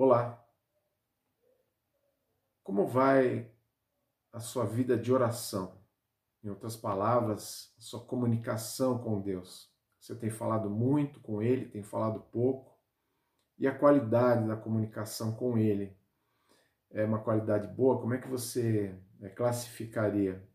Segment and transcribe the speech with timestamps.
[0.00, 0.40] Olá.
[2.62, 3.50] Como vai
[4.32, 5.76] a sua vida de oração?
[6.40, 9.74] Em outras palavras, a sua comunicação com Deus.
[9.98, 12.78] Você tem falado muito com Ele, tem falado pouco?
[13.58, 15.98] E a qualidade da comunicação com Ele?
[16.92, 18.00] É uma qualidade boa?
[18.00, 20.48] Como é que você é, classificaria?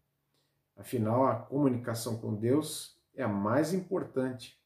[0.78, 4.62] Afinal, a comunicação com Deus é a mais importante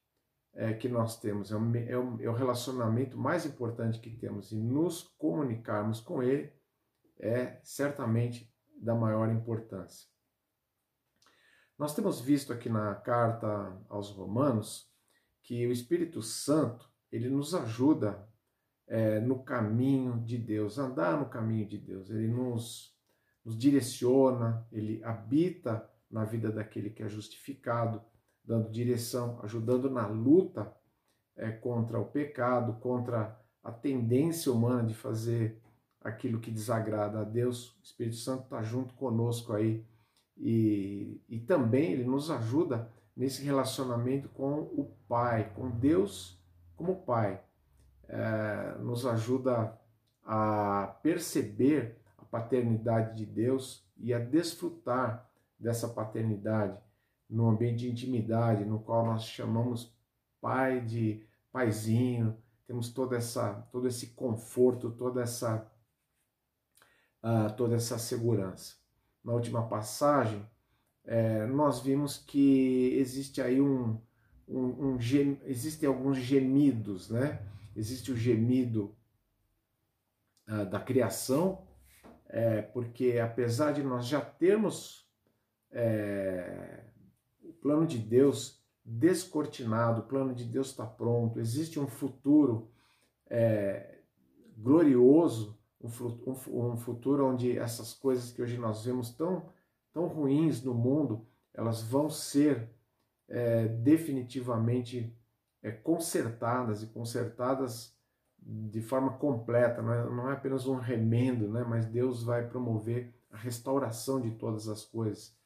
[0.58, 4.52] é, que nós temos, é o, é, o, é o relacionamento mais importante que temos,
[4.52, 6.52] e nos comunicarmos com Ele
[7.20, 10.08] é certamente da maior importância.
[11.78, 14.91] Nós temos visto aqui na carta aos Romanos
[15.44, 18.28] que o Espírito Santo ele nos ajuda
[18.88, 22.09] é, no caminho de Deus, andar no caminho de Deus.
[22.09, 22.98] Ele nos,
[23.45, 28.03] nos direciona, ele habita na vida daquele que é justificado,
[28.48, 30.74] dando direção, ajudando na luta
[31.36, 35.62] é, contra o pecado, contra a tendência humana de fazer
[36.02, 37.72] aquilo que desagrada a Deus.
[37.72, 39.86] O Espírito Santo está junto conosco aí
[40.38, 46.42] e, e também ele nos ajuda nesse relacionamento com o Pai, com Deus
[46.78, 47.44] como Pai.
[48.08, 49.78] É, nos ajuda
[50.23, 56.80] a perceber a paternidade de Deus e a desfrutar dessa paternidade
[57.30, 59.94] no ambiente de intimidade, no qual nós chamamos
[60.39, 65.70] pai de paizinho, temos toda essa, todo esse conforto, toda essa,
[67.23, 68.75] uh, toda essa segurança.
[69.23, 70.45] Na última passagem,
[71.03, 74.00] é, nós vimos que existe aí um,
[74.48, 77.42] um, um gem, existem alguns gemidos, né?
[77.75, 78.95] Existe o gemido
[80.50, 81.66] uh, da criação,
[82.28, 85.09] é, porque apesar de nós já termos
[85.72, 86.83] é,
[87.61, 92.69] plano de Deus descortinado, o plano de Deus está pronto, existe um futuro
[93.30, 93.99] é,
[94.58, 99.49] glorioso, um, futuro onde essas coisas que hoje nós vemos tão,
[99.94, 102.70] tão ruins no mundo, elas vão ser
[103.27, 105.14] é, definitivamente
[105.61, 107.95] é, consertadas e consertadas
[108.39, 111.65] de forma completa, não é, não é apenas um remendo, né?
[111.67, 115.36] mas Deus vai promover a restauração de todas as coisas.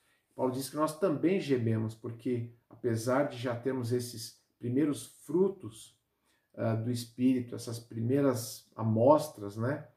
[0.41, 5.96] Paulo diz que nós também gememos, porque apesar de já termos esses primeiros frutos
[6.56, 9.88] uh, do Espírito, essas primeiras amostras né,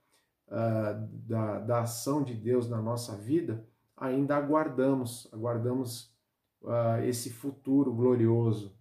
[0.48, 3.66] uh, da, da ação de Deus na nossa vida,
[3.96, 6.14] ainda aguardamos, aguardamos
[6.60, 8.76] uh, esse futuro glorioso.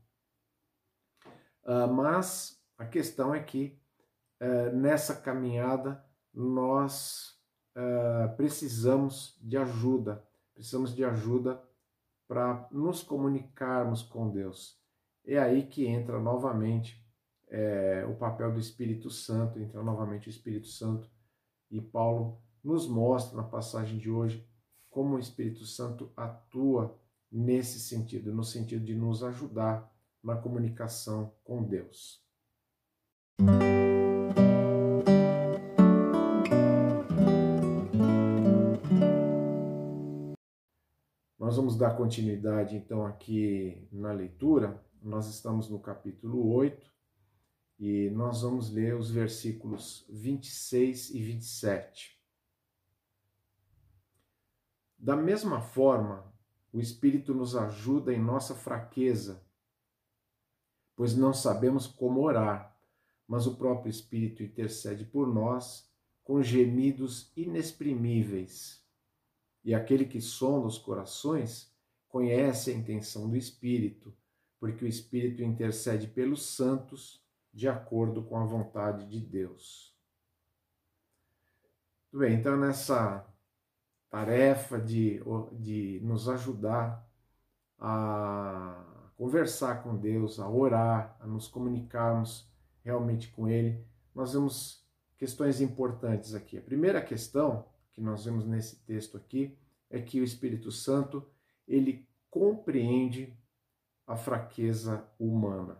[1.95, 3.79] mas a questão é que
[4.73, 6.03] nessa caminhada
[6.33, 7.39] nós
[8.35, 10.21] precisamos de ajuda
[10.53, 11.61] precisamos de ajuda
[12.27, 14.79] para nos comunicarmos com Deus.
[15.25, 17.03] É aí que entra novamente
[17.49, 21.09] é, o papel do Espírito Santo, entra novamente o Espírito Santo,
[21.69, 24.47] e Paulo nos mostra na passagem de hoje
[24.89, 26.99] como o Espírito Santo atua
[27.31, 29.91] nesse sentido, no sentido de nos ajudar
[30.23, 32.23] na comunicação com Deus.
[41.53, 44.83] Nós vamos dar continuidade então aqui na leitura.
[45.03, 46.91] Nós estamos no capítulo 8
[47.77, 52.19] e nós vamos ler os versículos 26 e 27.
[54.97, 56.25] Da mesma forma,
[56.71, 59.45] o Espírito nos ajuda em nossa fraqueza,
[60.95, 62.75] pois não sabemos como orar,
[63.27, 65.87] mas o próprio Espírito intercede por nós
[66.23, 68.82] com gemidos inexprimíveis.
[69.63, 71.71] E aquele que sonda os corações
[72.09, 74.13] conhece a intenção do Espírito,
[74.59, 79.95] porque o Espírito intercede pelos santos de acordo com a vontade de Deus.
[82.11, 83.25] Muito bem, então nessa
[84.09, 85.19] tarefa de,
[85.53, 87.03] de nos ajudar
[87.79, 92.47] a conversar com Deus, a orar, a nos comunicarmos
[92.83, 94.85] realmente com Ele, nós vemos
[95.17, 96.57] questões importantes aqui.
[96.57, 99.57] A primeira questão que nós vemos nesse texto aqui
[99.89, 101.25] é que o Espírito Santo
[101.67, 103.37] ele compreende
[104.05, 105.77] a fraqueza humana.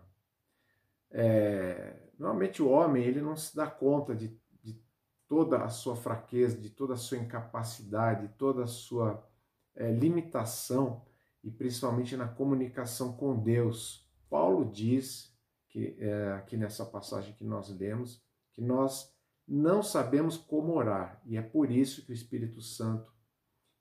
[1.10, 4.80] É, normalmente o homem ele não se dá conta de, de,
[5.28, 9.26] toda a sua fraqueza, de toda a sua incapacidade, toda a sua
[9.74, 11.04] é, limitação
[11.42, 14.08] e principalmente na comunicação com Deus.
[14.30, 15.34] Paulo diz
[15.68, 18.24] que é, aqui nessa passagem que nós lemos
[18.54, 19.13] que nós
[19.46, 23.12] não sabemos como orar e é por isso que o Espírito Santo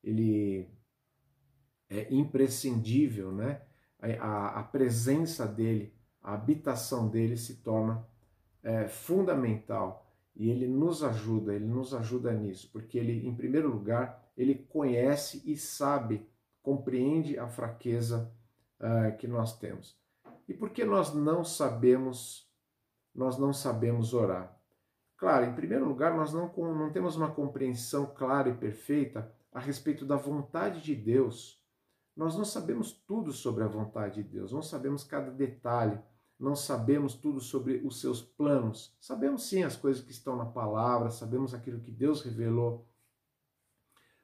[0.04, 0.69] ele
[1.89, 3.62] é imprescindível, né?
[4.19, 8.06] A, a presença dele, a habitação dele se torna
[8.62, 10.04] é, fundamental
[10.36, 15.44] E ele nos ajuda, ele nos ajuda nisso, porque ele, em primeiro lugar, ele conhece
[15.45, 16.27] e sabe,
[16.62, 18.33] compreende a fraqueza
[18.80, 19.95] uh, que nós temos.
[20.48, 22.50] E por que nós não sabemos,
[23.13, 24.59] nós não sabemos orar?
[25.18, 30.06] Claro, em primeiro lugar, nós não, não temos uma compreensão clara e perfeita a respeito
[30.06, 31.62] da vontade de Deus.
[32.15, 36.00] Nós não sabemos tudo sobre a vontade de Deus, não sabemos cada detalhe,
[36.39, 38.95] não sabemos tudo sobre os seus planos.
[39.00, 42.88] Sabemos sim as coisas que estão na palavra, sabemos aquilo que Deus revelou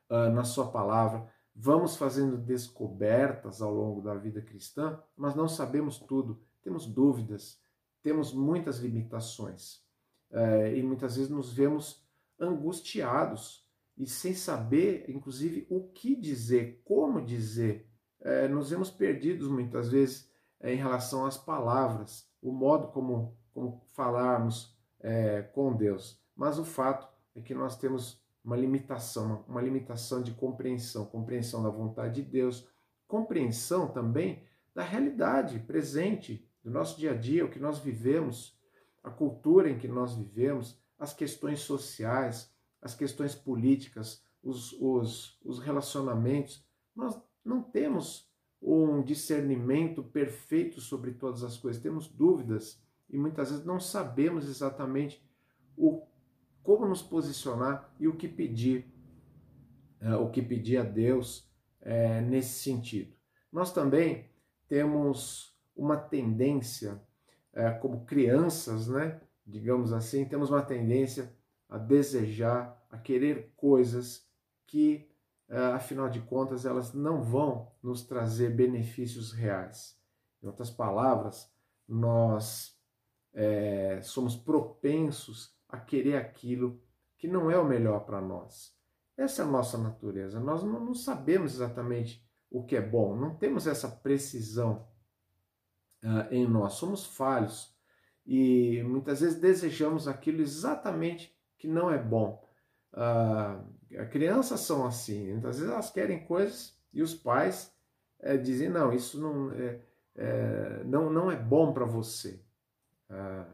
[0.09, 1.31] uh, na sua palavra.
[1.55, 6.41] Vamos fazendo descobertas ao longo da vida cristã, mas não sabemos tudo.
[6.61, 7.59] Temos dúvidas,
[8.01, 9.83] temos muitas limitações.
[10.31, 12.03] Uh, e muitas vezes nos vemos
[12.39, 13.67] angustiados
[13.99, 17.85] e sem saber, inclusive, o que dizer, como dizer.
[18.21, 20.29] É, nos vemos perdidos muitas vezes
[20.61, 26.21] é, em relação às palavras, o modo como, como falarmos é, com Deus.
[26.33, 31.69] Mas o fato é que nós temos uma limitação, uma limitação de compreensão, compreensão da
[31.69, 32.67] vontade de Deus,
[33.05, 34.43] compreensão também
[34.73, 38.57] da realidade presente do nosso dia a dia, o que nós vivemos,
[39.09, 45.59] a cultura em que nós vivemos, as questões sociais, as questões políticas, os, os, os
[45.59, 46.63] relacionamentos,
[46.95, 48.29] nós não temos
[48.61, 55.23] um discernimento perfeito sobre todas as coisas, temos dúvidas e muitas vezes não sabemos exatamente
[55.75, 56.05] o
[56.61, 58.93] como nos posicionar e o que pedir,
[59.99, 61.49] é, o que pedir a Deus
[61.81, 63.11] é, nesse sentido.
[63.51, 64.29] Nós também
[64.67, 67.01] temos uma tendência,
[67.53, 71.33] é, como crianças, né, digamos assim, temos uma tendência
[71.67, 74.27] a desejar, a querer coisas
[74.65, 75.09] que,
[75.47, 79.99] eh, afinal de contas, elas não vão nos trazer benefícios reais.
[80.41, 81.51] Em outras palavras,
[81.87, 82.79] nós
[83.33, 86.81] é, somos propensos a querer aquilo
[87.17, 88.75] que não é o melhor para nós.
[89.17, 90.39] Essa é a nossa natureza.
[90.39, 94.87] Nós não, não, sabemos exatamente o que é bom, não temos essa precisão
[96.03, 96.73] uh, em nós.
[96.73, 97.73] Somos falhos
[98.25, 102.47] e muitas vezes desejamos aquilo exatamente que não é bom.
[102.93, 103.63] Ah,
[104.11, 107.73] crianças são assim, muitas vezes elas querem coisas e os pais
[108.19, 109.81] é, dizem: não, isso não é,
[110.15, 112.43] é não, não é bom para você.
[113.09, 113.47] Ah,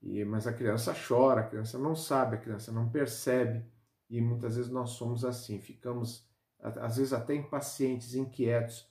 [0.00, 3.64] e, mas a criança chora, a criança não sabe, a criança não percebe,
[4.10, 6.28] e muitas vezes nós somos assim, ficamos
[6.60, 8.88] às vezes até impacientes, inquietos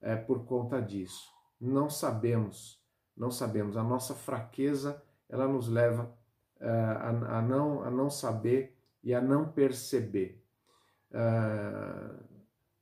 [0.00, 1.33] é, por conta disso.
[1.64, 2.80] Não sabemos,
[3.16, 3.76] não sabemos.
[3.76, 6.14] A nossa fraqueza ela nos leva
[6.60, 10.42] uh, a, a, não, a não saber e a não perceber.
[11.10, 12.22] Uh,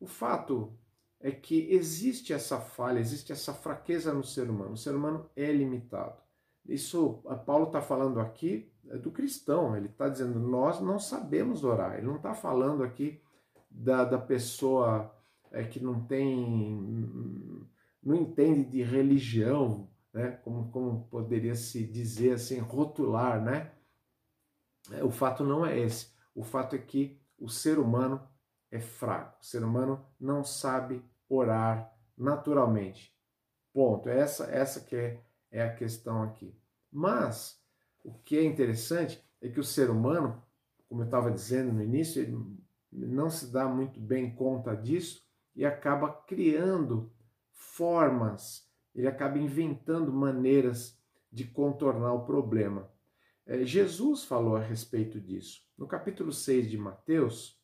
[0.01, 0.73] o fato
[1.21, 4.73] é que existe essa falha, existe essa fraqueza no ser humano.
[4.73, 6.21] O ser humano é limitado.
[6.67, 11.95] Isso, Paulo está falando aqui do cristão, ele está dizendo, nós não sabemos orar.
[11.97, 13.21] Ele não está falando aqui
[13.71, 15.15] da, da pessoa
[15.51, 17.67] é, que não tem,
[18.03, 20.33] não entende de religião, né?
[20.43, 23.73] como, como poderia se dizer assim, rotular, né?
[24.91, 26.09] É, o fato não é esse.
[26.35, 28.21] O fato é que o ser humano
[28.71, 29.39] é fraco.
[29.41, 33.15] O ser humano não sabe orar naturalmente.
[33.73, 34.09] Ponto.
[34.09, 35.21] Essa, essa que é,
[35.51, 36.55] é a questão aqui.
[36.91, 37.63] Mas
[38.03, 40.43] o que é interessante é que o ser humano,
[40.89, 42.37] como eu estava dizendo no início, ele
[42.93, 45.23] não se dá muito bem conta disso
[45.55, 47.13] e acaba criando
[47.63, 50.99] formas, ele acaba inventando maneiras
[51.31, 52.91] de contornar o problema.
[53.47, 55.63] É, Jesus falou a respeito disso.
[55.79, 57.59] No capítulo 6 de Mateus,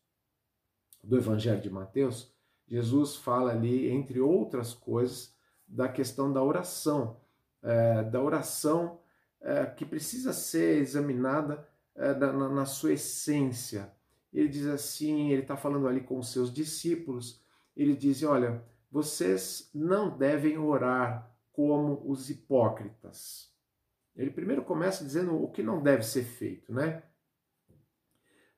[1.04, 2.32] do Evangelho de Mateus,
[2.66, 5.34] Jesus fala ali, entre outras coisas,
[5.66, 7.20] da questão da oração,
[7.62, 9.00] é, da oração
[9.40, 13.92] é, que precisa ser examinada é, na, na, sua essência.
[14.32, 17.42] Ele diz assim, ele está falando ali com os seus discípulos,
[17.76, 23.52] ele diz, olha, vocês não devem orar como os hipócritas.
[24.16, 27.02] Ele primeiro começa dizendo o que não deve ser feito, né?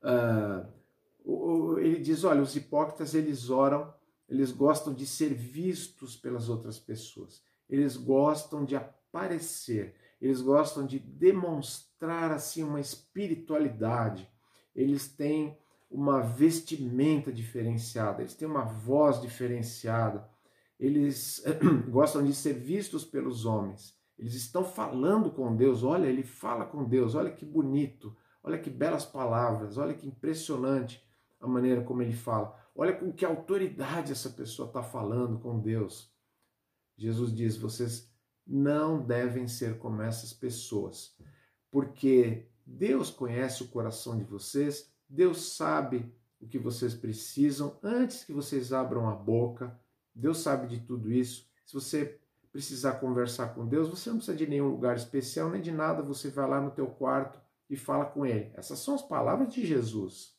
[0.02, 3.92] Uh, ele diz, olha, os hipócritas eles oram,
[4.28, 10.98] eles gostam de ser vistos pelas outras pessoas, eles gostam de aparecer, eles gostam de
[10.98, 14.30] demonstrar assim uma espiritualidade,
[14.74, 15.58] eles têm
[15.90, 20.28] uma vestimenta diferenciada, eles têm uma voz diferenciada,
[20.78, 21.42] eles
[21.90, 23.98] gostam de ser vistos pelos homens.
[24.18, 25.82] Eles estão falando com Deus.
[25.82, 27.14] Olha, ele fala com Deus.
[27.14, 28.14] Olha que bonito.
[28.42, 29.78] Olha que belas palavras.
[29.78, 31.02] Olha que impressionante
[31.40, 32.54] a maneira como ele fala.
[32.74, 36.12] Olha com que autoridade essa pessoa está falando com Deus.
[36.96, 38.10] Jesus diz: vocês
[38.46, 41.16] não devem ser como essas pessoas,
[41.70, 48.32] porque Deus conhece o coração de vocês, Deus sabe o que vocês precisam antes que
[48.32, 49.76] vocês abram a boca.
[50.14, 51.50] Deus sabe de tudo isso.
[51.66, 52.20] Se você
[52.52, 56.30] precisar conversar com Deus, você não precisa de nenhum lugar especial nem de nada, você
[56.30, 58.52] vai lá no teu quarto e fala com ele.
[58.54, 60.36] Essas são as palavras de Jesus.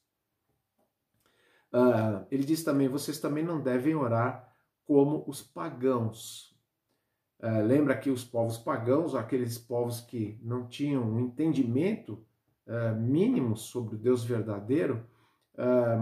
[1.73, 4.53] Uh, ele diz também: vocês também não devem orar
[4.85, 6.57] como os pagãos.
[7.39, 12.25] Uh, lembra que os povos pagãos, aqueles povos que não tinham entendimento
[12.67, 15.05] uh, mínimo sobre o Deus verdadeiro,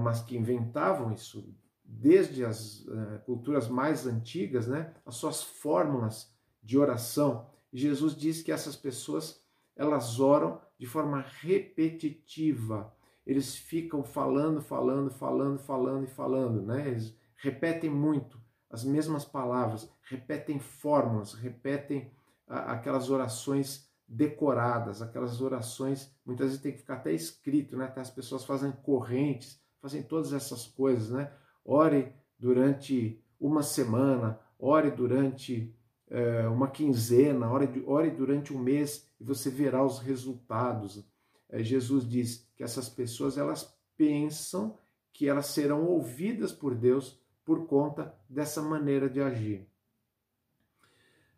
[0.04, 2.86] mas que inventavam isso desde as
[3.26, 6.32] culturas mais antigas, né, as suas fórmulas
[6.64, 7.48] de oração.
[7.74, 9.44] Jesus diz que essas pessoas
[9.76, 12.94] elas oram de forma repetitiva
[13.30, 16.88] eles ficam falando, falando, falando, falando e falando, né?
[16.88, 22.12] Eles repetem muito as mesmas palavras, repetem fórmulas, repetem
[22.48, 27.86] aquelas orações decoradas, aquelas orações, muitas vezes tem que ficar até escrito, né?
[27.86, 31.32] Até as pessoas fazem correntes, fazem todas essas coisas, né?
[31.64, 35.76] Ore durante uma semana, ore durante
[36.10, 41.08] é, uma quinzena, ore, ore durante um mês e você verá os resultados.
[41.48, 44.76] É, Jesus diz que essas pessoas elas pensam
[45.14, 49.68] que elas serão ouvidas por Deus por conta dessa maneira de agir.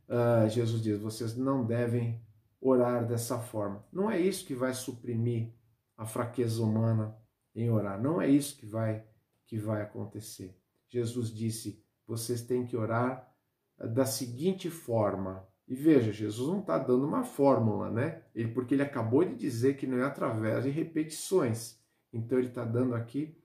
[0.08, 2.22] Uh, Jesus diz: vocês não devem
[2.62, 3.84] orar dessa forma.
[3.92, 5.52] Não é isso que vai suprimir
[5.98, 7.18] a fraqueza humana
[7.56, 8.02] em orar.
[8.02, 9.04] Não é isso que vai
[9.46, 10.58] que vai acontecer.
[10.88, 13.30] Jesus disse: vocês têm que orar
[13.78, 18.24] da seguinte forma: e veja, Jesus não está dando uma fórmula, né?
[18.36, 21.80] Ele, porque ele acabou de dizer que não é através de repetições.
[22.14, 23.38] Então ele está dando aqui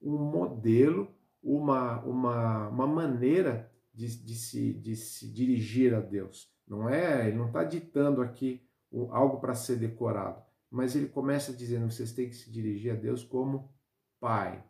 [0.00, 1.08] um modelo,
[1.42, 6.52] uma, uma, uma maneira de, de, se, de se dirigir a Deus.
[6.66, 8.66] Não é, ele não está ditando aqui
[9.10, 13.22] algo para ser decorado, mas ele começa dizendo: vocês têm que se dirigir a Deus
[13.22, 13.72] como
[14.20, 14.64] Pai,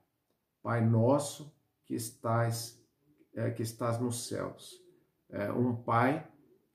[0.63, 1.55] Pai nosso
[1.85, 2.83] que estás,
[3.35, 4.83] é, que estás nos céus.
[5.31, 6.27] É, um Pai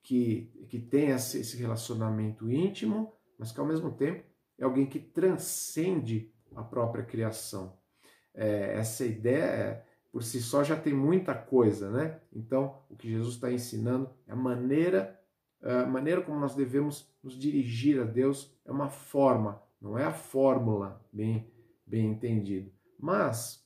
[0.02, 4.24] que, que tem esse relacionamento íntimo, mas que ao mesmo tempo
[4.58, 7.78] é alguém que transcende a própria criação.
[8.34, 12.20] É, essa ideia, por si só, já tem muita coisa, né?
[12.32, 15.20] Então, o que Jesus está ensinando é a maneira,
[15.62, 20.12] a maneira como nós devemos nos dirigir a Deus, é uma forma, não é a
[20.12, 21.52] fórmula, bem,
[21.86, 22.72] bem entendido.
[22.98, 23.64] Mas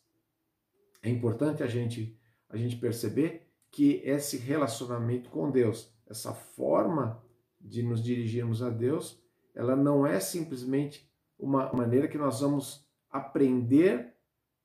[1.02, 7.22] é importante a gente, a gente perceber que esse relacionamento com Deus essa forma
[7.60, 9.22] de nos dirigirmos a Deus,
[9.54, 14.14] ela não é simplesmente uma maneira que nós vamos aprender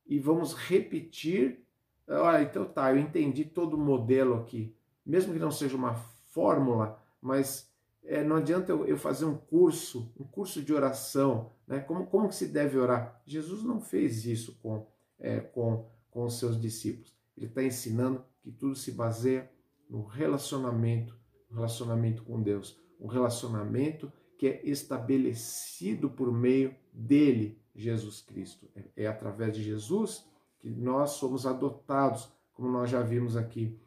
[0.05, 1.65] e vamos repetir.
[2.09, 4.75] Olha, então tá, eu entendi todo o modelo aqui.
[5.05, 7.71] Mesmo que não seja uma fórmula, mas
[8.03, 11.79] é, não adianta eu, eu, fazer um curso, um curso de oração, né?
[11.79, 13.21] Como, como que se deve orar?
[13.25, 14.87] Jesus não fez isso com,
[15.19, 17.15] é, com, com os seus discípulos.
[17.37, 19.49] Ele está ensinando que tudo se baseia
[19.89, 21.19] no relacionamento
[21.51, 28.67] um relacionamento com Deus, um relacionamento que é estabelecido por meio dele, Jesus Cristo.
[28.75, 30.25] É, é através de Jesus
[30.59, 33.79] que nós somos adotados, como nós já vimos aqui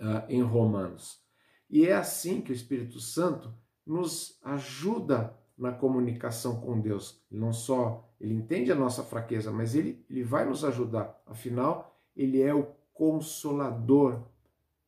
[0.00, 1.22] uh, em Romanos.
[1.68, 3.52] E é assim que o Espírito Santo
[3.86, 7.22] nos ajuda na comunicação com Deus.
[7.30, 11.22] Não só ele entende a nossa fraqueza, mas ele, ele vai nos ajudar.
[11.26, 14.22] Afinal, ele é o consolador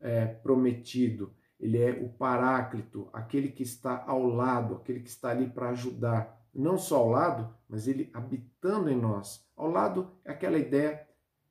[0.00, 5.48] é, prometido ele é o paráclito, aquele que está ao lado, aquele que está ali
[5.48, 6.41] para ajudar.
[6.54, 9.46] Não só ao lado, mas ele habitando em nós.
[9.56, 11.06] Ao lado é aquela ideia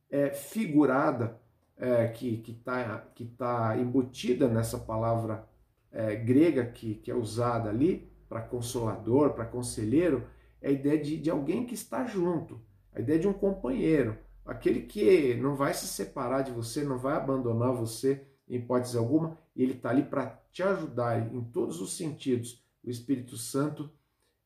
[0.09, 1.39] é, figurada
[1.77, 5.47] é, que está que tá embutida nessa palavra
[5.91, 10.25] é, grega que, que é usada ali para consolador, para conselheiro,
[10.61, 12.61] é a ideia de, de alguém que está junto,
[12.93, 17.17] a ideia de um companheiro, aquele que não vai se separar de você, não vai
[17.17, 21.97] abandonar você em hipótese alguma, e ele está ali para te ajudar em todos os
[21.97, 22.63] sentidos.
[22.83, 23.91] O Espírito Santo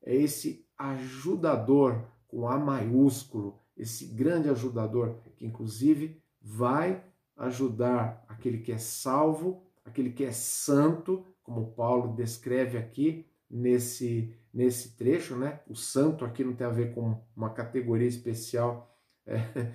[0.05, 7.03] é esse ajudador com A maiúsculo, esse grande ajudador que inclusive vai
[7.35, 14.95] ajudar aquele que é salvo, aquele que é santo, como Paulo descreve aqui nesse nesse
[14.95, 15.59] trecho, né?
[15.67, 18.89] O santo aqui não tem a ver com uma categoria especial
[19.27, 19.73] é,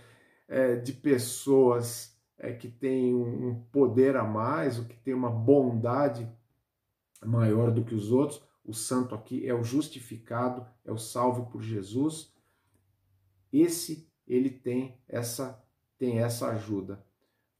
[0.48, 6.26] é, de pessoas é, que tem um poder a mais, o que tem uma bondade
[7.22, 8.42] maior do que os outros.
[8.64, 12.34] O santo aqui é o justificado, é o salvo por Jesus.
[13.52, 15.62] Esse ele tem essa
[15.98, 17.04] tem essa ajuda.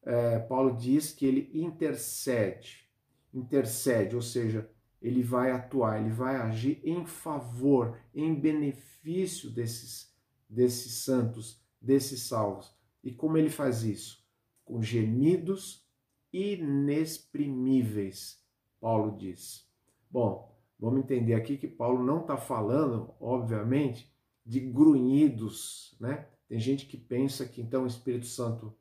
[0.02, 2.88] É, Paulo diz que ele intercede,
[3.34, 10.10] intercede, ou seja, ele vai atuar, ele vai agir em favor, em benefício desses,
[10.48, 12.74] desses santos, desses salvos.
[13.04, 14.26] E como ele faz isso?
[14.64, 15.86] Com gemidos
[16.32, 18.42] inexprimíveis,
[18.80, 19.68] Paulo diz.
[20.10, 20.49] Bom,
[20.80, 24.10] vamos entender aqui que Paulo não está falando, obviamente,
[24.44, 26.26] de grunhidos, né?
[26.48, 28.74] Tem gente que pensa que então o Espírito Santo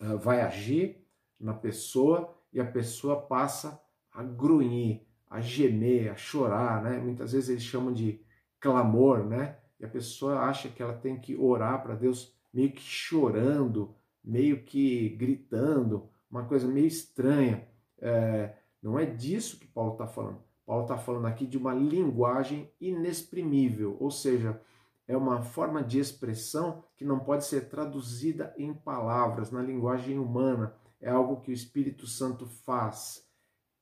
[0.00, 1.04] uh, vai agir
[1.38, 6.98] na pessoa e a pessoa passa a grunhir, a gemer, a chorar, né?
[6.98, 8.20] Muitas vezes eles chamam de
[8.58, 9.58] clamor, né?
[9.78, 14.62] E a pessoa acha que ela tem que orar para Deus meio que chorando, meio
[14.62, 17.68] que gritando, uma coisa meio estranha.
[17.98, 20.45] É, não é disso que Paulo está falando.
[20.66, 24.60] Paulo está falando aqui de uma linguagem inexprimível, ou seja,
[25.06, 30.74] é uma forma de expressão que não pode ser traduzida em palavras, na linguagem humana.
[31.00, 33.24] É algo que o Espírito Santo faz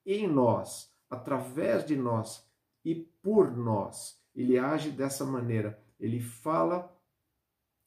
[0.05, 2.47] em nós, através de nós
[2.85, 4.21] e por nós.
[4.35, 5.83] Ele age dessa maneira.
[5.99, 6.95] Ele fala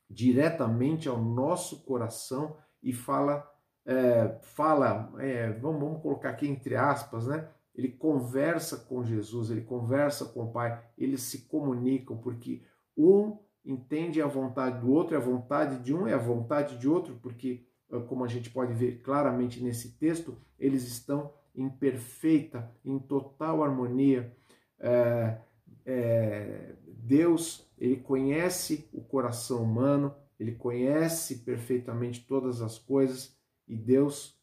[0.09, 3.47] diretamente ao nosso coração e fala,
[3.85, 7.47] é, fala, é, vamos, vamos colocar aqui entre aspas, né?
[7.77, 12.63] Ele conversa com Jesus, ele conversa com o Pai, eles se comunicam, porque
[12.97, 17.19] um entende a vontade do outro, a vontade de um é a vontade de outro,
[17.21, 17.67] porque,
[18.07, 24.35] como a gente pode ver claramente nesse texto, eles estão em perfeita, em total harmonia.
[24.79, 25.37] É,
[25.85, 33.35] é, Deus, ele conhece o coração humano, ele conhece perfeitamente todas as coisas
[33.67, 34.36] e Deus,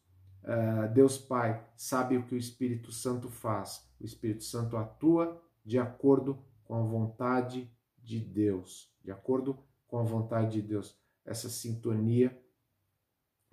[0.45, 3.83] é, Deus Pai, sabe o que o Espírito Santo faz.
[3.99, 10.03] O Espírito Santo atua de acordo com a vontade de Deus, de acordo com a
[10.03, 10.95] vontade de Deus.
[11.25, 12.39] Essa sintonia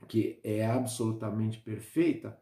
[0.06, 2.38] que é absolutamente perfeita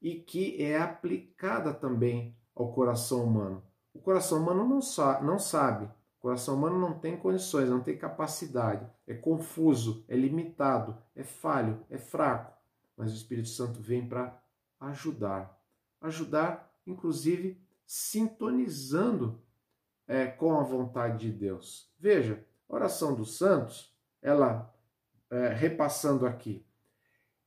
[0.00, 3.62] e que é aplicada também ao coração humano.
[3.92, 7.98] O coração humano não, sa não sabe, o coração humano não tem condições, não tem
[7.98, 12.59] capacidade, é confuso, é limitado, é falho, é fraco.
[13.00, 14.38] Mas o Espírito Santo vem para
[14.78, 15.58] ajudar.
[16.02, 19.40] Ajudar, inclusive, sintonizando
[20.06, 21.90] é, com a vontade de Deus.
[21.98, 24.70] Veja, a oração dos santos, ela,
[25.30, 26.62] é, repassando aqui,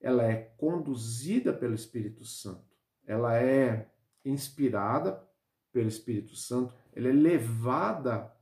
[0.02, 3.92] ela é conduzida pelo Espírito Santo, ela é
[4.26, 5.24] inspirada
[5.72, 8.34] pelo Espírito Santo, ela é levada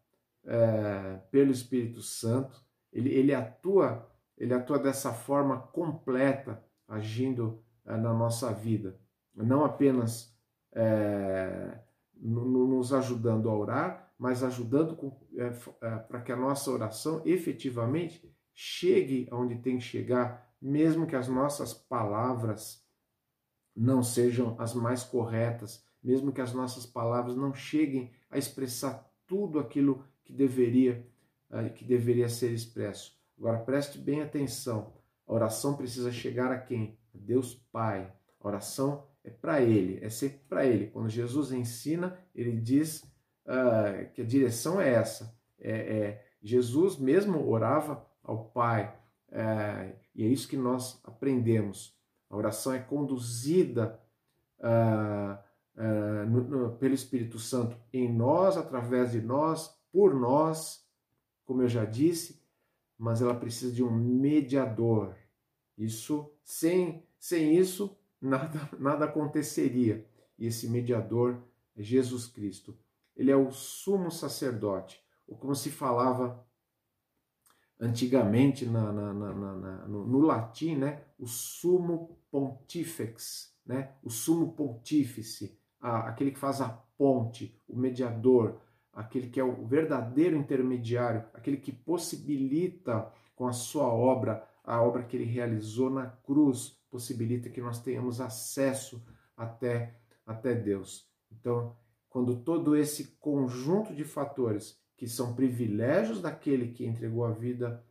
[0.46, 4.10] é, pelo Espírito Santo, ele, ele atua
[4.42, 9.00] ele atua dessa forma completa, agindo é, na nossa vida,
[9.34, 10.36] não apenas
[10.74, 11.80] é,
[12.16, 15.50] nos ajudando a orar, mas ajudando é,
[15.98, 21.74] para que a nossa oração efetivamente chegue aonde tem que chegar, mesmo que as nossas
[21.74, 22.86] palavras
[23.76, 29.60] não sejam as mais corretas, mesmo que as nossas palavras não cheguem a expressar tudo
[29.60, 31.10] aquilo que deveria
[31.52, 33.20] eh, que deveria ser expresso.
[33.38, 34.94] Agora preste bem atenção.
[35.32, 37.00] A oração precisa chegar a quem?
[37.16, 38.14] A Deus Pai.
[38.38, 40.88] A oração é para Ele, é sempre para Ele.
[40.88, 43.02] Quando Jesus ensina, ele diz
[43.46, 45.34] uh, que a direção é essa.
[45.58, 48.94] É, é, Jesus mesmo orava ao Pai.
[49.32, 51.98] É, e é isso que nós aprendemos.
[52.30, 53.98] A oração é conduzida
[54.60, 55.40] uh,
[56.28, 60.86] no, no, pelo Espírito Santo em nós, através de nós, por nós,
[61.46, 62.42] como eu já disse,
[62.98, 65.16] mas ela precisa de um mediador.
[65.82, 70.06] Isso, sem, sem isso, nada, nada aconteceria.
[70.38, 71.42] E esse mediador
[71.76, 72.78] é Jesus Cristo.
[73.16, 76.46] Ele é o sumo sacerdote, ou como se falava
[77.80, 85.58] antigamente na, na, na, no, no, latim, né, o sumo pontifex, né, o sumo pontífice,
[85.80, 88.62] a, aquele que faz a ponte, o mediador,
[88.94, 95.04] aquele que é o verdadeiro intermediário, aquele que possibilita com a sua obra, a obra
[95.04, 99.04] que ele realizou na cruz, possibilita que nós tenhamos acesso
[99.36, 101.10] até, até Deus.
[101.30, 101.76] Então,
[102.08, 107.86] quando todo esse conjunto de fatores que são privilégios daquele que entregou a vida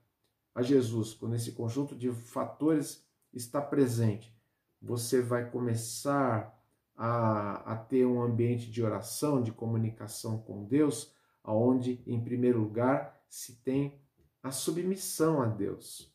[0.54, 4.34] a Jesus, quando esse conjunto de fatores está presente,
[4.80, 6.58] você vai começar
[6.96, 11.12] a, a ter um ambiente de oração, de comunicação com Deus,
[11.44, 14.00] aonde, em primeiro lugar, se tem
[14.42, 16.10] a submissão a Deus,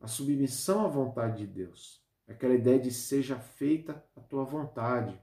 [0.00, 5.20] a submissão à vontade de Deus, aquela ideia de seja feita a tua vontade.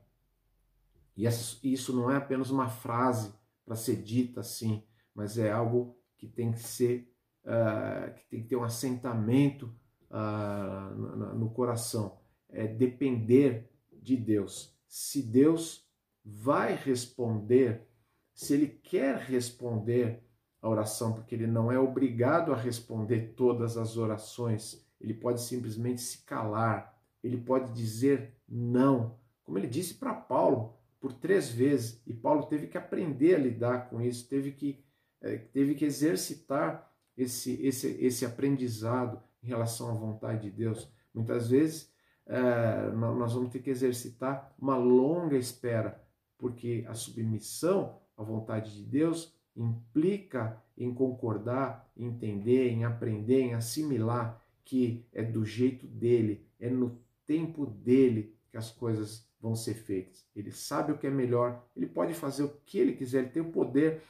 [1.15, 1.25] E
[1.63, 3.33] isso não é apenas uma frase
[3.65, 4.83] para ser dita assim,
[5.13, 7.09] mas é algo que tem que ser,
[7.43, 9.73] uh, que tem que ter um assentamento
[10.09, 12.19] uh, no, no, coração.
[12.49, 14.77] É depender de Deus.
[14.87, 15.89] Se Deus
[16.23, 17.87] vai responder,
[18.33, 20.24] se ele quer responder
[20.65, 26.01] a oração, porque ele não é obrigado a responder todas as orações, ele pode simplesmente
[26.01, 32.13] se calar, ele pode dizer não, como ele disse para Paulo por três vezes, e
[32.15, 34.83] Paulo teve que aprender a lidar com isso, teve que,
[35.21, 40.91] é, teve que exercitar esse, esse, esse aprendizado em relação à vontade de Deus.
[41.13, 41.93] Muitas vezes
[42.25, 46.03] é, nós vamos ter que exercitar uma longa espera,
[46.39, 54.41] porque a submissão à vontade de Deus implica em concordar, entender, em aprender, em assimilar
[54.63, 60.25] que é do jeito dele, é no tempo dele que as coisas vão ser feitas.
[60.35, 63.43] Ele sabe o que é melhor, ele pode fazer o que ele quiser, ele tem
[63.43, 64.01] o poder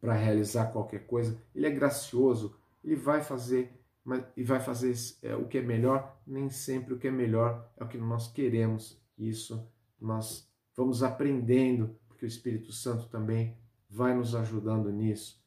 [0.00, 3.72] para realizar qualquer coisa, ele é gracioso, ele vai fazer
[4.04, 7.66] mas, e vai fazer é, o que é melhor, nem sempre o que é melhor
[7.76, 9.02] é o que nós queremos.
[9.16, 9.66] Isso
[9.98, 13.56] nós vamos aprendendo, porque o Espírito Santo também
[13.94, 15.40] vai nos ajudando nisso.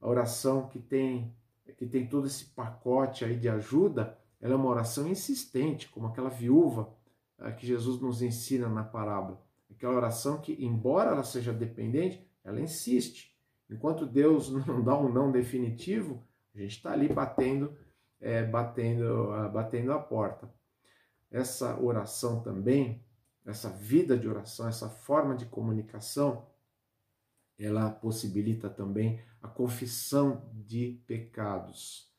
[0.00, 1.32] A oração que tem
[1.78, 6.30] que tem todo esse pacote aí de ajuda, ela é uma oração insistente, como aquela
[6.30, 6.94] viúva
[7.38, 9.42] é, que Jesus nos ensina na parábola.
[9.70, 13.36] Aquela oração que, embora ela seja dependente, ela insiste.
[13.68, 16.22] Enquanto Deus não dá um não definitivo,
[16.54, 17.76] a gente está ali batendo,
[18.20, 20.50] é, batendo, batendo a porta.
[21.30, 23.04] Essa oração também,
[23.44, 26.46] essa vida de oração, essa forma de comunicação,
[27.58, 32.10] ela possibilita também a confissão de pecados.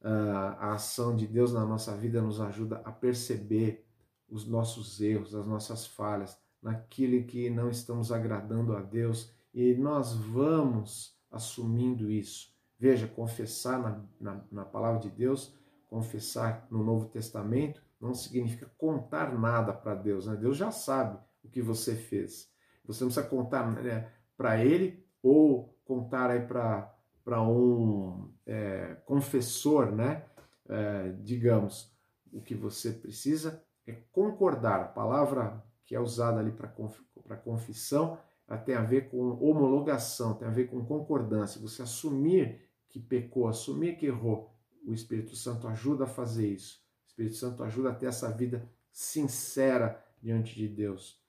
[0.00, 3.84] Uh, a ação de Deus na nossa vida nos ajuda a perceber
[4.28, 10.12] os nossos erros, as nossas falhas, naquilo que não estamos agradando a Deus e nós
[10.12, 12.52] vamos assumindo isso.
[12.78, 15.54] Veja, confessar na, na, na palavra de Deus,
[15.88, 20.26] confessar no Novo Testamento, não significa contar nada para Deus.
[20.26, 20.36] Né?
[20.36, 22.48] Deus já sabe o que você fez.
[22.84, 30.24] Você não precisa contar né, para Ele ou contar aí para um é, confessor, né?
[30.66, 31.92] É, digamos,
[32.32, 34.80] o que você precisa é concordar.
[34.80, 40.48] A palavra que é usada ali para confissão ela tem a ver com homologação, tem
[40.48, 41.60] a ver com concordância.
[41.60, 44.50] Você assumir que pecou, assumir que errou.
[44.86, 46.82] O Espírito Santo ajuda a fazer isso.
[47.04, 51.20] O Espírito Santo ajuda a ter essa vida sincera diante de Deus.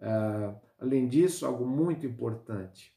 [0.00, 2.94] Uh, além disso, algo muito importante,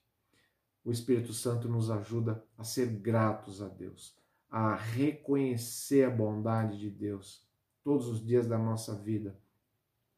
[0.84, 4.16] o Espírito Santo nos ajuda a ser gratos a Deus,
[4.50, 7.46] a reconhecer a bondade de Deus
[7.84, 9.38] todos os dias da nossa vida.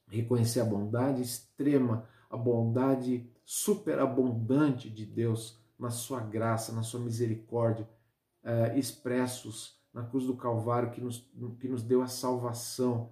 [0.08, 7.90] Reconhecer a bondade extrema, a bondade superabundante de Deus na sua graça, na sua misericórdia,
[8.44, 11.28] eh, expressos na cruz do Calvário que nos,
[11.60, 13.12] que nos deu a salvação.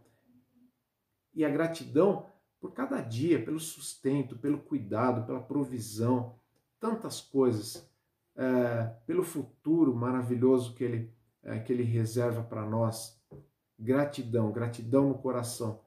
[1.34, 2.26] E a gratidão
[2.60, 6.36] por cada dia, pelo sustento, pelo cuidado, pela provisão,
[6.80, 7.90] tantas coisas,
[8.36, 13.18] eh, pelo futuro maravilhoso que Ele, eh, que ele reserva para nós
[13.78, 15.82] gratidão, gratidão no coração.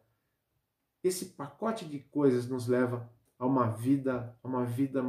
[1.02, 5.02] Esse pacote de coisas nos leva a uma vida, a uma vida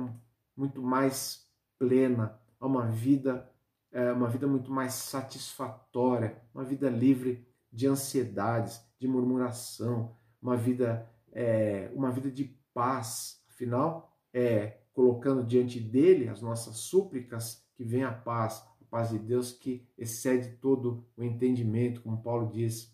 [0.56, 1.46] muito mais
[1.78, 3.50] plena, a uma vida,
[3.92, 11.11] é, uma vida muito mais satisfatória, uma vida livre de ansiedades, de murmuração, uma vida,
[11.32, 13.44] é, uma vida de paz.
[13.50, 19.54] Afinal, é colocando diante dele as nossas súplicas que vem a paz, paz de Deus
[19.54, 22.94] que excede todo o entendimento, como Paulo diz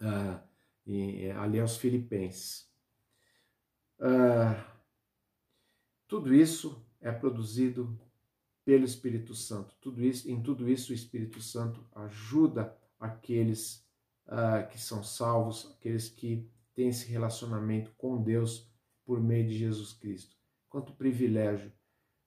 [0.00, 0.40] uh,
[0.86, 2.66] e, ali aos Filipenses.
[4.00, 4.58] Uh,
[6.08, 8.00] tudo isso é produzido
[8.64, 9.76] pelo Espírito Santo.
[9.78, 13.86] Tudo isso, em tudo isso, o Espírito Santo ajuda aqueles
[14.26, 18.70] uh, que são salvos, aqueles que têm esse relacionamento com Deus
[19.04, 20.36] por meio de Jesus Cristo.
[20.68, 21.72] Quanto privilégio,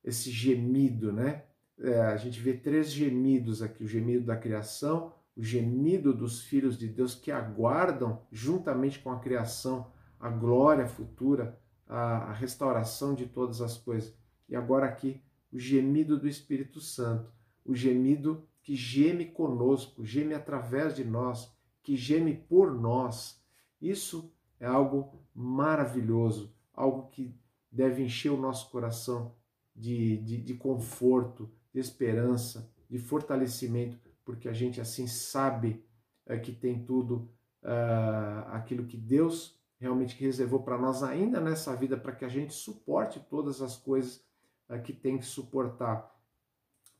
[0.03, 1.45] esse gemido, né?
[1.79, 6.77] é, a gente vê três gemidos aqui: o gemido da criação, o gemido dos filhos
[6.77, 13.27] de Deus que aguardam, juntamente com a criação, a glória futura, a, a restauração de
[13.27, 14.13] todas as coisas.
[14.49, 17.31] E agora aqui, o gemido do Espírito Santo,
[17.63, 23.41] o gemido que geme conosco, geme através de nós, que geme por nós.
[23.81, 24.29] Isso
[24.61, 27.35] é algo maravilhoso, algo que
[27.71, 29.35] deve encher o nosso coração
[29.75, 35.83] de, de, de conforto, de esperança, de fortalecimento, porque a gente assim sabe
[36.27, 37.27] é, que tem tudo
[37.63, 42.53] uh, aquilo que Deus realmente reservou para nós ainda nessa vida, para que a gente
[42.53, 44.23] suporte todas as coisas
[44.69, 46.15] uh, que tem que suportar,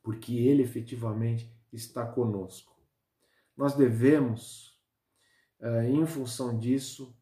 [0.02, 2.76] porque Ele efetivamente está conosco.
[3.56, 4.80] Nós devemos,
[5.60, 7.16] uh, em função disso,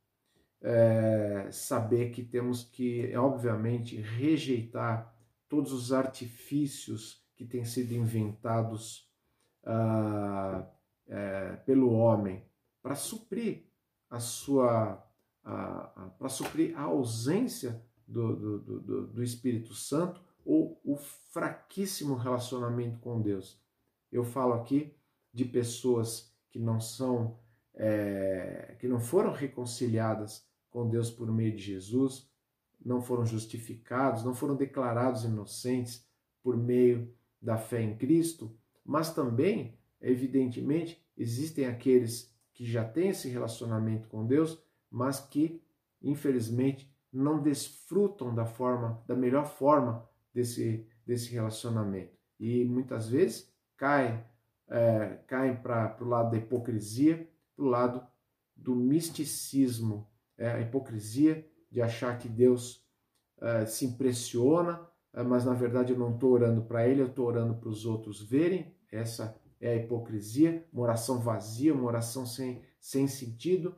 [0.62, 5.14] é, saber que temos que, obviamente, rejeitar
[5.48, 9.10] todos os artifícios que têm sido inventados
[9.64, 10.68] ah,
[11.08, 12.44] é, pelo homem
[12.82, 13.66] para suprir
[14.10, 15.06] a sua
[16.20, 23.20] para suprir a ausência do, do, do, do Espírito Santo ou o fraquíssimo relacionamento com
[23.20, 23.60] Deus.
[24.12, 24.94] Eu falo aqui
[25.34, 27.40] de pessoas que não são
[27.74, 32.30] é, que não foram reconciliadas com Deus por meio de Jesus,
[32.84, 36.08] não foram justificados, não foram declarados inocentes
[36.42, 38.56] por meio da fé em Cristo,
[38.86, 45.62] mas também, evidentemente, existem aqueles que já têm esse relacionamento com Deus, mas que,
[46.02, 52.18] infelizmente, não desfrutam da forma, da melhor forma desse, desse relacionamento.
[52.40, 54.24] E muitas vezes caem,
[54.68, 58.08] é, caem para o lado da hipocrisia, para o lado
[58.56, 60.09] do misticismo,
[60.40, 62.84] é, a hipocrisia de achar que Deus
[63.40, 64.82] é, se impressiona,
[65.14, 67.86] é, mas na verdade eu não estou orando para Ele, eu estou orando para os
[67.86, 68.74] outros verem.
[68.92, 73.76] Essa é a hipocrisia, uma oração vazia, uma oração sem, sem sentido,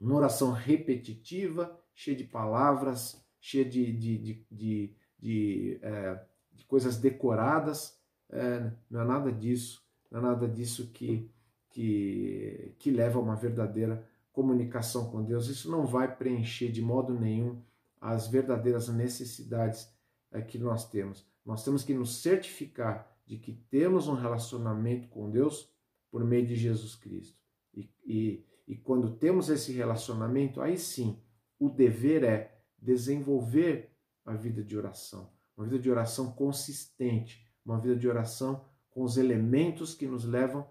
[0.00, 6.20] uma oração repetitiva, cheia de palavras, cheia de, de, de, de, de, é,
[6.52, 7.98] de coisas decoradas.
[8.30, 11.30] É, não é nada disso, não é nada disso que,
[11.70, 14.06] que, que leva a uma verdadeira
[14.38, 15.48] comunicação com Deus.
[15.48, 17.60] Isso não vai preencher de modo nenhum
[18.00, 19.92] as verdadeiras necessidades
[20.30, 21.26] é, que nós temos.
[21.44, 25.68] Nós temos que nos certificar de que temos um relacionamento com Deus
[26.08, 27.36] por meio de Jesus Cristo.
[27.74, 31.20] E, e, e quando temos esse relacionamento, aí sim,
[31.58, 33.90] o dever é desenvolver
[34.24, 39.16] a vida de oração, uma vida de oração consistente, uma vida de oração com os
[39.16, 40.64] elementos que nos levam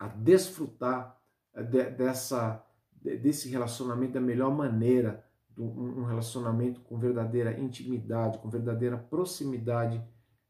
[0.00, 1.19] a desfrutar eh,
[1.54, 2.64] de, dessa,
[3.02, 5.24] desse relacionamento da melhor maneira,
[5.58, 10.02] um relacionamento com verdadeira intimidade, com verdadeira proximidade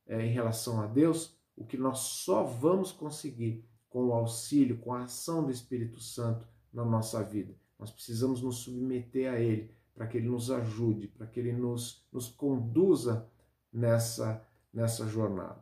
[0.06, 4.92] é, em relação a Deus, o que nós só vamos conseguir com o auxílio, com
[4.92, 7.54] a ação do Espírito Santo na nossa vida.
[7.78, 12.06] Nós precisamos nos submeter a Ele para que Ele nos ajude, para que Ele nos,
[12.12, 13.28] nos conduza
[13.72, 15.60] nessa, nessa jornada.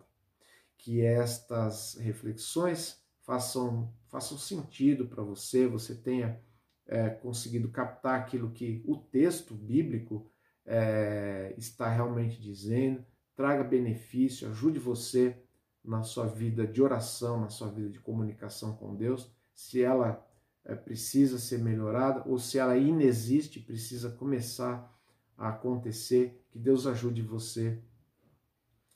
[0.76, 6.40] Que estas reflexões façam, façam sentido para você, você tenha
[6.86, 10.30] é, conseguido captar aquilo que o texto bíblico
[10.64, 13.04] é, está realmente dizendo
[13.38, 15.40] traga benefício, ajude você
[15.84, 20.26] na sua vida de oração, na sua vida de comunicação com Deus, se ela
[20.64, 24.92] é, precisa ser melhorada ou se ela inexiste, precisa começar
[25.36, 27.80] a acontecer, que Deus ajude você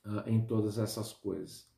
[0.04, 1.68] uh, em todas essas coisas.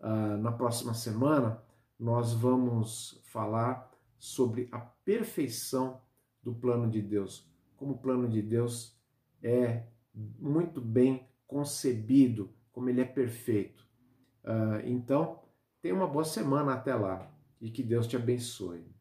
[0.00, 1.62] Uh, na próxima semana,
[1.98, 6.00] nós vamos falar sobre a perfeição
[6.42, 8.98] do plano de Deus, como o plano de Deus
[9.42, 13.86] é muito bem concebido, como ele é perfeito.
[14.42, 15.42] Uh, então,
[15.80, 17.30] tenha uma boa semana até lá
[17.60, 18.93] e que Deus te abençoe.